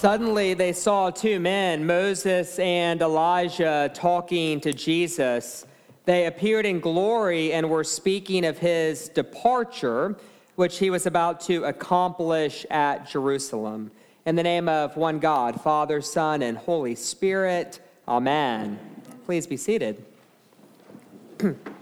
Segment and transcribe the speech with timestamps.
[0.00, 5.66] Suddenly they saw two men, Moses and Elijah, talking to Jesus.
[6.06, 10.16] They appeared in glory and were speaking of his departure,
[10.54, 13.90] which he was about to accomplish at Jerusalem.
[14.24, 18.78] In the name of one God, Father, Son, and Holy Spirit, Amen.
[19.26, 20.02] Please be seated.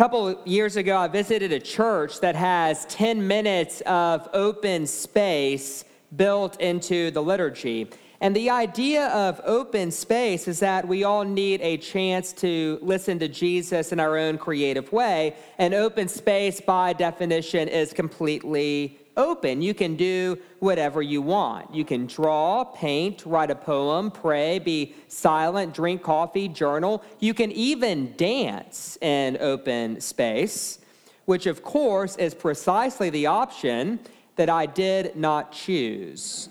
[0.00, 5.84] couple years ago, I visited a church that has 10 minutes of open space
[6.16, 7.86] built into the liturgy.
[8.22, 13.18] And the idea of open space is that we all need a chance to listen
[13.18, 15.36] to Jesus in our own creative way.
[15.58, 19.62] And open space, by definition, is completely open.
[19.62, 21.72] You can do whatever you want.
[21.74, 27.04] You can draw, paint, write a poem, pray, be silent, drink coffee, journal.
[27.20, 30.78] You can even dance in open space,
[31.26, 34.00] which, of course, is precisely the option
[34.36, 36.48] that I did not choose.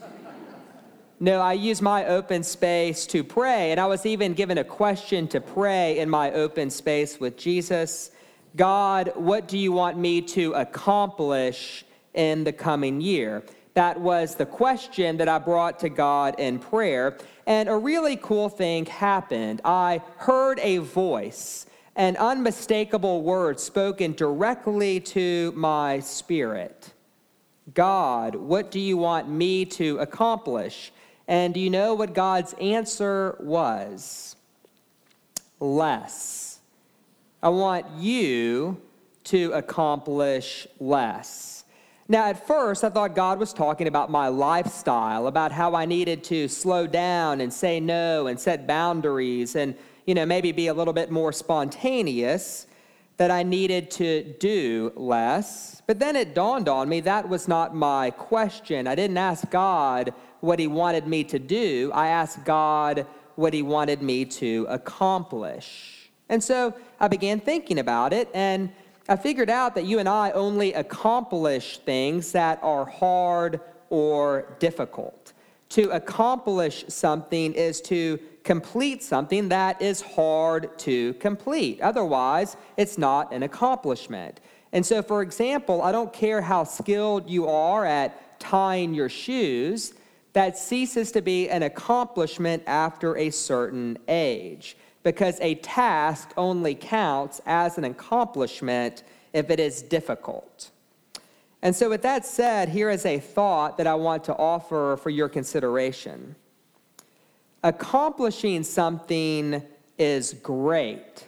[1.22, 5.28] No, I use my open space to pray, and I was even given a question
[5.30, 8.12] to pray in my open space with Jesus.
[8.56, 11.84] God, what do you want me to accomplish
[12.14, 13.44] in the coming year?
[13.74, 17.18] That was the question that I brought to God in prayer.
[17.46, 19.62] And a really cool thing happened.
[19.64, 26.94] I heard a voice, an unmistakable word spoken directly to my spirit
[27.74, 30.92] God, what do you want me to accomplish?
[31.28, 34.36] And do you know what God's answer was?
[35.60, 36.60] Less.
[37.44, 38.82] I want you
[39.26, 41.59] to accomplish less.
[42.12, 46.24] Now, at first, I thought God was talking about my lifestyle, about how I needed
[46.24, 49.76] to slow down and say no and set boundaries and,
[50.08, 52.66] you know, maybe be a little bit more spontaneous,
[53.18, 55.84] that I needed to do less.
[55.86, 58.88] But then it dawned on me that was not my question.
[58.88, 63.06] I didn't ask God what He wanted me to do, I asked God
[63.36, 66.10] what He wanted me to accomplish.
[66.28, 68.72] And so I began thinking about it and
[69.10, 73.60] I figured out that you and I only accomplish things that are hard
[73.90, 75.34] or difficult.
[75.70, 81.82] To accomplish something is to complete something that is hard to complete.
[81.82, 84.42] Otherwise, it's not an accomplishment.
[84.74, 89.94] And so, for example, I don't care how skilled you are at tying your shoes,
[90.34, 97.42] that ceases to be an accomplishment after a certain age because a task only counts
[97.46, 100.72] as an accomplishment if it is difficult.
[101.62, 105.10] And so, with that said, here is a thought that I want to offer for
[105.10, 106.36] your consideration.
[107.64, 109.62] Accomplishing something
[109.98, 111.28] is great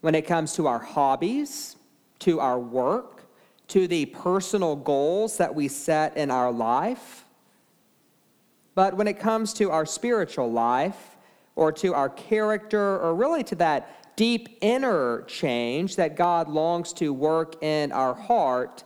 [0.00, 1.76] when it comes to our hobbies,
[2.20, 3.24] to our work,
[3.68, 7.24] to the personal goals that we set in our life.
[8.74, 11.15] But when it comes to our spiritual life,
[11.56, 17.12] or to our character or really to that deep inner change that God longs to
[17.12, 18.84] work in our heart,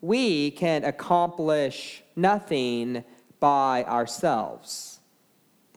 [0.00, 3.04] we can accomplish nothing
[3.40, 5.00] by ourselves.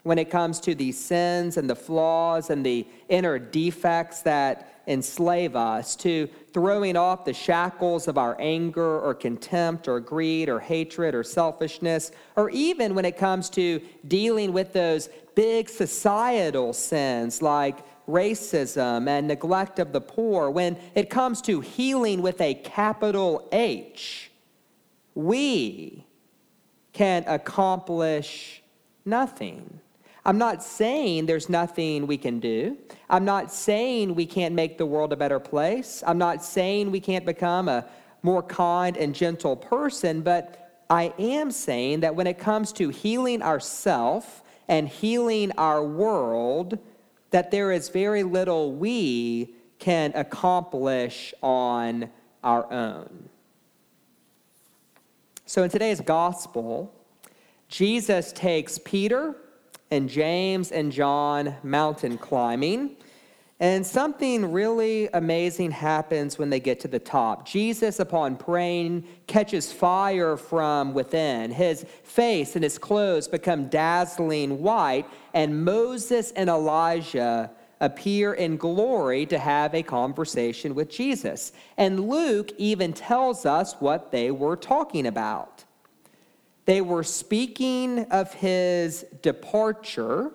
[0.06, 5.56] When it comes to the sins and the flaws and the inner defects that enslave
[5.56, 11.16] us, to throwing off the shackles of our anger or contempt or greed or hatred
[11.16, 17.80] or selfishness, or even when it comes to dealing with those big societal sins like
[18.08, 24.30] racism and neglect of the poor, when it comes to healing with a capital H,
[25.16, 26.06] we
[26.94, 28.62] can accomplish
[29.04, 29.82] nothing.
[30.26, 32.78] I'm not saying there's nothing we can do.
[33.10, 36.04] I'm not saying we can't make the world a better place.
[36.06, 37.86] I'm not saying we can't become a
[38.24, 43.44] more kind and gentle person, but I am saying that when it comes to healing
[43.44, 44.26] ourselves
[44.68, 46.80] and healing our world,
[47.30, 52.10] that there is very little we can accomplish on
[52.44, 53.30] our own.
[55.46, 56.92] So in today's gospel,
[57.68, 59.36] Jesus takes Peter
[59.92, 62.98] and James and John mountain climbing.
[63.60, 67.48] And something really amazing happens when they get to the top.
[67.48, 71.52] Jesus, upon praying, catches fire from within.
[71.52, 77.50] His face and his clothes become dazzling white, and Moses and Elijah
[77.80, 81.54] appear in glory to have a conversation with Jesus.
[81.78, 85.64] And Luke even tells us what they were talking about.
[86.66, 90.32] They were speaking of his departure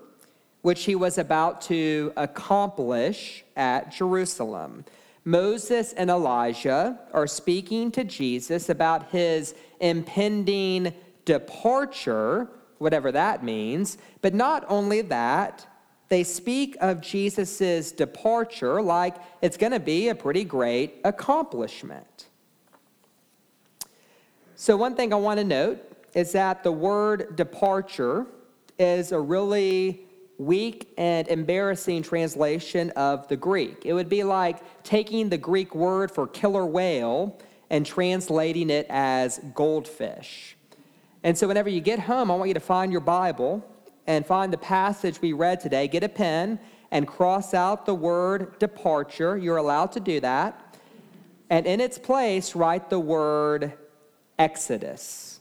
[0.62, 4.85] which he was about to accomplish at Jerusalem.
[5.25, 10.93] Moses and Elijah are speaking to Jesus about his impending
[11.25, 12.49] departure,
[12.79, 13.99] whatever that means.
[14.23, 15.67] But not only that,
[16.09, 22.26] they speak of Jesus' departure like it's going to be a pretty great accomplishment.
[24.56, 28.27] So, one thing I want to note is that the word departure
[28.79, 30.01] is a really
[30.39, 33.85] weak and embarrassing translation of the Greek.
[33.85, 39.39] It would be like taking the Greek word for killer whale and translating it as
[39.55, 40.57] goldfish.
[41.23, 43.65] And so, whenever you get home, I want you to find your Bible
[44.07, 45.87] and find the passage we read today.
[45.87, 46.59] Get a pen
[46.91, 49.37] and cross out the word departure.
[49.37, 50.77] You're allowed to do that.
[51.51, 53.75] And in its place, write the word
[54.39, 55.39] Exodus.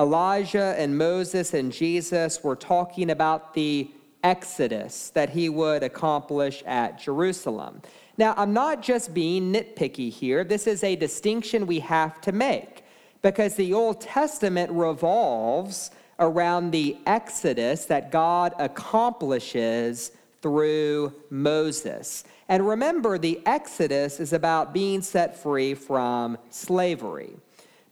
[0.00, 3.90] Elijah and Moses and Jesus were talking about the
[4.24, 7.82] exodus that he would accomplish at Jerusalem.
[8.16, 10.42] Now, I'm not just being nitpicky here.
[10.42, 12.82] This is a distinction we have to make
[13.20, 22.24] because the Old Testament revolves around the exodus that God accomplishes through Moses.
[22.48, 27.36] And remember, the exodus is about being set free from slavery.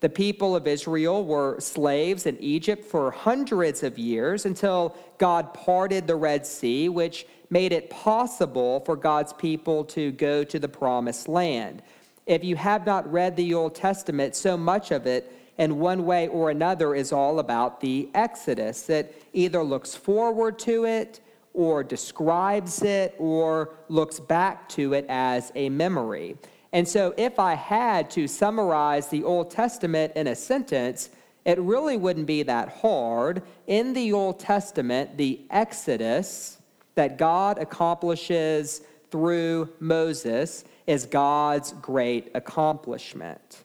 [0.01, 6.07] The people of Israel were slaves in Egypt for hundreds of years until God parted
[6.07, 11.27] the Red Sea, which made it possible for God's people to go to the promised
[11.27, 11.83] land.
[12.27, 16.29] If you have not read the Old Testament, so much of it, in one way
[16.29, 18.89] or another, is all about the Exodus.
[18.89, 21.21] It either looks forward to it,
[21.55, 26.37] or describes it, or looks back to it as a memory.
[26.73, 31.11] And so, if I had to summarize the Old Testament in a sentence,
[31.45, 33.43] it really wouldn't be that hard.
[33.67, 36.59] In the Old Testament, the Exodus
[36.95, 43.63] that God accomplishes through Moses is God's great accomplishment.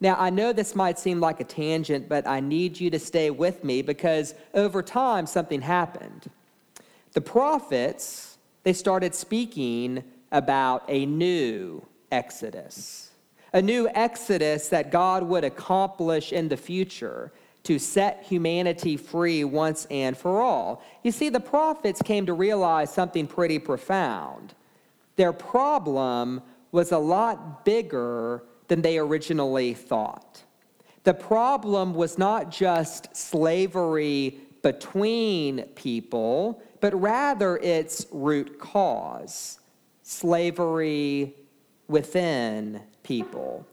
[0.00, 3.30] Now, I know this might seem like a tangent, but I need you to stay
[3.30, 6.30] with me because over time something happened.
[7.12, 13.12] The prophets, they started speaking about a new exodus,
[13.52, 17.32] a new exodus that God would accomplish in the future
[17.62, 20.82] to set humanity free once and for all.
[21.04, 24.54] You see, the prophets came to realize something pretty profound.
[25.16, 26.42] Their problem
[26.72, 30.42] was a lot bigger than they originally thought.
[31.04, 39.60] The problem was not just slavery between people, but rather its root cause
[40.04, 41.34] slavery
[41.88, 43.66] within people.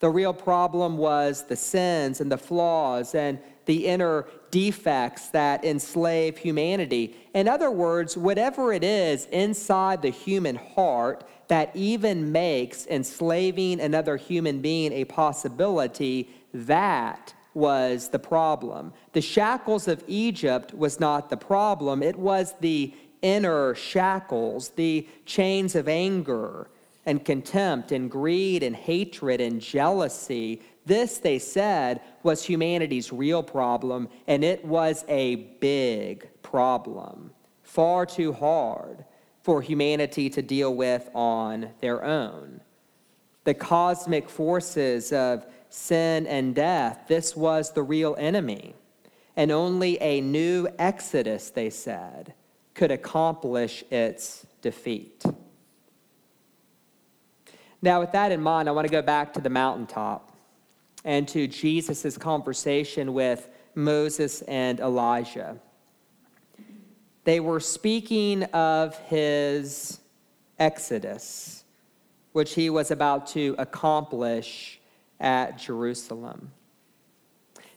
[0.00, 6.38] The real problem was the sins and the flaws and the inner defects that enslave
[6.38, 7.14] humanity.
[7.34, 14.16] In other words, whatever it is inside the human heart that even makes enslaving another
[14.16, 18.92] human being a possibility, that was the problem.
[19.12, 25.74] The shackles of Egypt was not the problem, it was the inner shackles, the chains
[25.74, 26.68] of anger
[27.06, 30.60] and contempt and greed and hatred and jealousy.
[30.84, 37.30] This, they said, was humanity's real problem, and it was a big problem,
[37.62, 39.04] far too hard
[39.42, 42.60] for humanity to deal with on their own.
[43.44, 48.74] The cosmic forces of sin and death, this was the real enemy.
[49.36, 52.34] And only a new exodus, they said,
[52.78, 55.24] could accomplish its defeat.
[57.82, 60.30] Now, with that in mind, I want to go back to the mountaintop
[61.04, 65.58] and to Jesus' conversation with Moses and Elijah.
[67.24, 69.98] They were speaking of his
[70.60, 71.64] exodus,
[72.30, 74.80] which he was about to accomplish
[75.18, 76.52] at Jerusalem.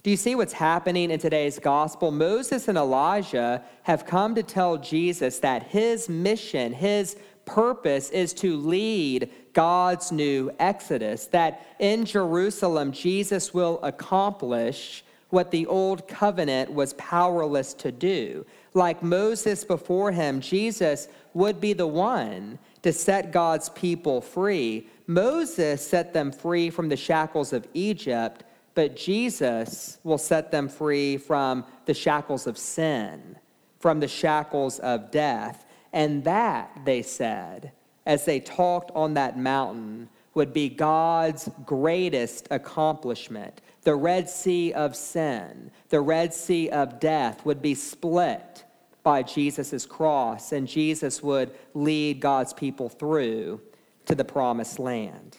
[0.03, 2.11] Do you see what's happening in today's gospel?
[2.11, 7.15] Moses and Elijah have come to tell Jesus that his mission, his
[7.45, 15.67] purpose is to lead God's new exodus, that in Jerusalem, Jesus will accomplish what the
[15.67, 18.43] old covenant was powerless to do.
[18.73, 24.87] Like Moses before him, Jesus would be the one to set God's people free.
[25.05, 31.17] Moses set them free from the shackles of Egypt, but Jesus will set them free
[31.17, 33.37] from the shackles of sin,
[33.79, 35.65] from the shackles of death.
[35.93, 37.71] And that, they said,
[38.05, 43.61] as they talked on that mountain, would be God's greatest accomplishment.
[43.83, 48.63] The Red Sea of sin, the Red Sea of death would be split
[49.03, 53.59] by Jesus' cross, and Jesus would lead God's people through
[54.05, 55.37] to the promised land.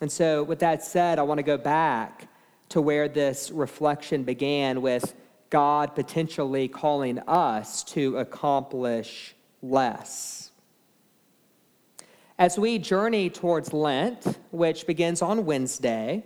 [0.00, 2.28] And so, with that said, I want to go back
[2.70, 5.14] to where this reflection began with
[5.50, 10.52] God potentially calling us to accomplish less.
[12.38, 16.24] As we journey towards Lent, which begins on Wednesday,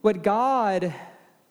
[0.00, 0.92] what God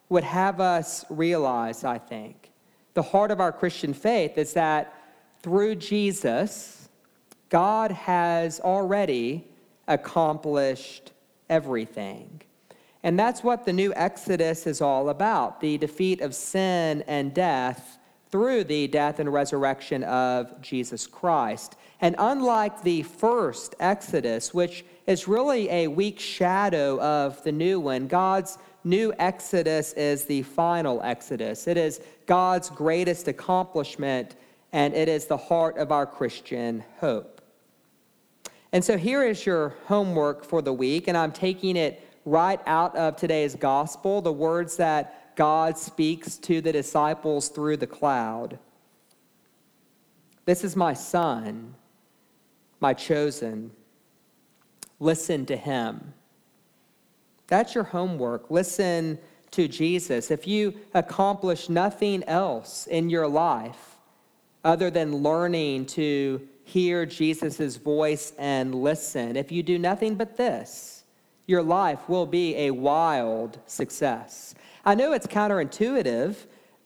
[0.09, 2.51] would have us realize, I think,
[2.93, 4.93] the heart of our Christian faith is that
[5.41, 6.89] through Jesus,
[7.49, 9.47] God has already
[9.87, 11.11] accomplished
[11.49, 12.41] everything.
[13.03, 17.99] And that's what the new Exodus is all about the defeat of sin and death
[18.31, 21.75] through the death and resurrection of Jesus Christ.
[22.01, 28.07] And unlike the first Exodus, which is really a weak shadow of the new one,
[28.07, 31.67] God's new Exodus is the final Exodus.
[31.67, 34.35] It is God's greatest accomplishment,
[34.73, 37.34] and it is the heart of our Christian hope.
[38.75, 42.93] And so here is your homework for the week, and I'm taking it right out
[42.97, 48.59] of today's gospel, the words that God speaks to the disciples through the cloud.
[50.43, 51.75] This is my son,
[52.81, 53.71] my chosen.
[54.99, 56.13] Listen to him.
[57.47, 58.51] That's your homework.
[58.51, 59.17] Listen
[59.51, 60.29] to Jesus.
[60.31, 63.95] If you accomplish nothing else in your life
[64.65, 69.37] other than learning to hear Jesus' voice and listen.
[69.37, 71.03] If you do nothing but this,
[71.45, 74.55] your life will be a wild success.
[74.83, 76.35] I know it's counterintuitive,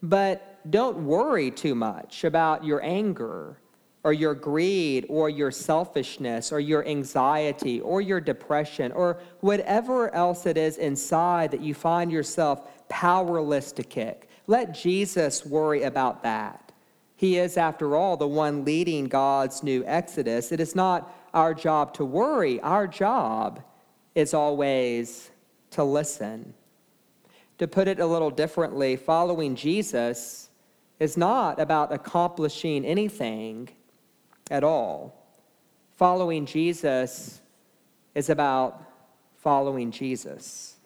[0.04, 3.58] but don't worry too much about your anger
[4.04, 10.46] or your greed or your selfishness or your anxiety or your depression or whatever else
[10.46, 14.30] it is inside that you find yourself powerless to kick.
[14.48, 16.69] Let Jesus worry about that.
[17.20, 20.54] He is, after all, the one leading God's new exodus.
[20.54, 23.62] It is not our job to worry, our job
[24.16, 25.30] is always
[25.72, 26.54] to listen.
[27.58, 30.50] To put it a little differently, following Jesus
[31.02, 33.68] is not about accomplishing anything
[34.50, 35.14] at all.
[35.98, 37.42] Following Jesus
[38.16, 38.82] is about
[39.40, 40.78] following Jesus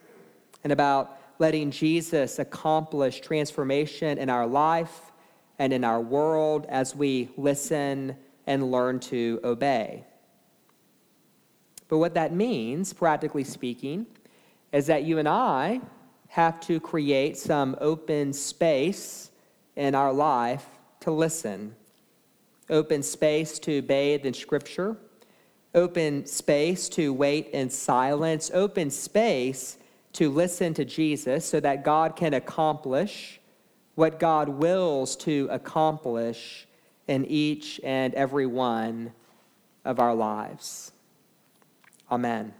[0.63, 5.11] and about letting Jesus accomplish transformation in our life
[5.59, 8.15] and in our world as we listen
[8.47, 10.03] and learn to obey.
[11.87, 14.07] But what that means, practically speaking,
[14.71, 15.81] is that you and I
[16.29, 19.29] have to create some open space
[19.75, 20.65] in our life
[21.01, 21.75] to listen.
[22.69, 24.97] Open space to bathe in Scripture,
[25.75, 29.77] open space to wait in silence, open space
[30.13, 33.39] to listen to Jesus so that God can accomplish
[33.95, 36.67] what God wills to accomplish
[37.07, 39.13] in each and every one
[39.85, 40.91] of our lives.
[42.11, 42.53] Amen.